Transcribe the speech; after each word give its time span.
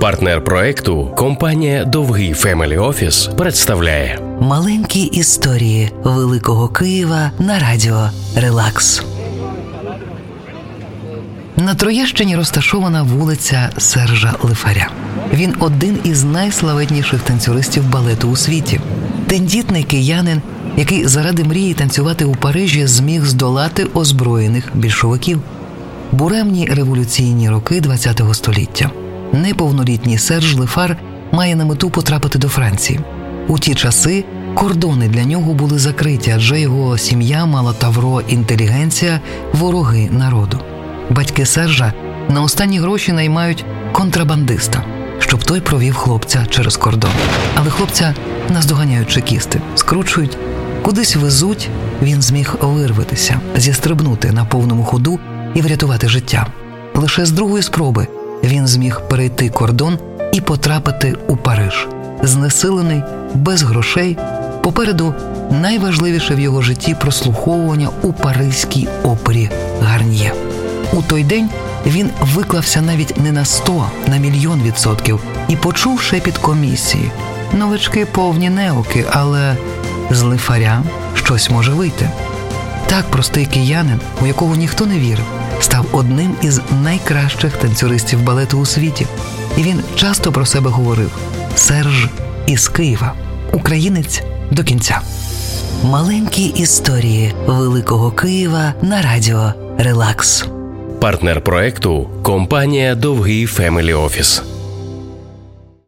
Партнер 0.00 0.44
проекту 0.44 1.12
компанія 1.16 1.84
Довгий 1.84 2.32
Family 2.32 2.78
Office 2.78 3.26
представляє 3.26 4.18
Маленькі 4.40 5.02
історії 5.02 5.90
Великого 6.04 6.68
Києва 6.68 7.30
на 7.38 7.58
радіо 7.58 8.10
Релакс. 8.36 9.02
На 11.56 11.74
Троєщині 11.74 12.36
розташована 12.36 13.02
вулиця 13.02 13.70
Сержа 13.78 14.34
Лифаря. 14.42 14.88
Він 15.32 15.54
один 15.60 15.98
із 16.04 16.24
найславетніших 16.24 17.20
танцюристів 17.20 17.90
балету 17.90 18.28
у 18.28 18.36
світі. 18.36 18.80
Тендітний 19.26 19.84
киянин, 19.84 20.42
який 20.76 21.06
заради 21.06 21.44
мрії 21.44 21.74
танцювати 21.74 22.24
у 22.24 22.34
Парижі 22.34 22.86
зміг 22.86 23.24
здолати 23.24 23.86
озброєних 23.94 24.68
більшовиків. 24.74 25.40
Буремні 26.12 26.66
революційні 26.66 27.50
роки 27.50 27.82
ХХ 27.82 28.34
століття. 28.34 28.90
Неповнолітній 29.32 30.18
Серж 30.18 30.54
Лефар 30.54 30.96
має 31.32 31.56
на 31.56 31.64
мету 31.64 31.90
потрапити 31.90 32.38
до 32.38 32.48
Франції. 32.48 33.00
У 33.48 33.58
ті 33.58 33.74
часи 33.74 34.24
кордони 34.54 35.08
для 35.08 35.24
нього 35.24 35.54
були 35.54 35.78
закриті, 35.78 36.32
адже 36.34 36.60
його 36.60 36.98
сім'я 36.98 37.46
мала 37.46 37.72
тавро 37.72 38.20
інтелігенція, 38.20 39.20
вороги 39.52 40.08
народу. 40.10 40.58
Батьки 41.10 41.46
Сержа 41.46 41.92
на 42.28 42.42
останні 42.42 42.78
гроші 42.78 43.12
наймають 43.12 43.64
контрабандиста, 43.92 44.84
щоб 45.18 45.44
той 45.44 45.60
провів 45.60 45.94
хлопця 45.94 46.46
через 46.50 46.76
кордон. 46.76 47.10
Але 47.54 47.70
хлопця 47.70 48.14
наздоганяють 48.48 49.10
чекісти, 49.10 49.60
скручують, 49.74 50.38
кудись 50.82 51.16
везуть. 51.16 51.68
Він 52.02 52.22
зміг 52.22 52.54
вирватися, 52.60 53.40
зістрибнути 53.56 54.32
на 54.32 54.44
повному 54.44 54.84
ходу 54.84 55.18
і 55.54 55.60
врятувати 55.60 56.08
життя. 56.08 56.46
Лише 56.94 57.26
з 57.26 57.30
другої 57.30 57.62
спроби 57.62 58.06
він 58.44 58.66
зміг 58.66 59.00
перейти 59.08 59.48
кордон 59.48 59.98
і 60.32 60.40
потрапити 60.40 61.16
у 61.28 61.36
Париж, 61.36 61.88
знесилений, 62.22 63.02
без 63.34 63.62
грошей. 63.62 64.16
Попереду 64.62 65.14
найважливіше 65.50 66.34
в 66.34 66.40
його 66.40 66.62
житті 66.62 66.96
прослуховування 67.00 67.88
у 68.02 68.12
паризькій 68.12 68.88
опері 69.02 69.50
Гарньє. 69.82 70.32
У 70.92 71.02
той 71.02 71.24
день 71.24 71.48
він 71.86 72.10
виклався 72.20 72.82
навіть 72.82 73.20
не 73.20 73.32
на 73.32 73.44
100, 73.44 73.84
на 74.06 74.16
мільйон 74.16 74.62
відсотків 74.62 75.20
і 75.48 75.56
почув 75.56 76.00
шепіт 76.00 76.38
комісії. 76.38 77.10
Новички 77.52 78.06
повні 78.06 78.50
неуки, 78.50 79.04
але 79.10 79.56
з 80.10 80.22
лифаря 80.22 80.82
щось 81.14 81.50
може 81.50 81.72
вийти. 81.72 82.10
Так 82.86 83.04
простий 83.04 83.46
киянин, 83.46 84.00
у 84.22 84.26
якого 84.26 84.56
ніхто 84.56 84.86
не 84.86 84.98
вірив, 84.98 85.24
став 85.60 85.86
одним 85.92 86.34
із 86.42 86.60
найкращих 86.82 87.56
танцюристів 87.56 88.22
балету 88.22 88.58
у 88.58 88.66
світі. 88.66 89.06
І 89.56 89.62
він 89.62 89.82
часто 89.96 90.32
про 90.32 90.46
себе 90.46 90.70
говорив: 90.70 91.10
Серж 91.56 92.08
із 92.46 92.68
Києва, 92.68 93.12
українець 93.52 94.22
до 94.50 94.64
кінця. 94.64 95.00
Маленькі 95.84 96.44
історії 96.44 97.34
Великого 97.46 98.10
Києва 98.10 98.74
на 98.82 99.02
радіо 99.02 99.52
Релакс. 99.78 100.44
Партнер 101.00 101.40
проекту 101.44 102.10
компанія 102.22 102.94
Довгий 102.94 103.46
Family 103.46 103.94
Office. 103.94 104.42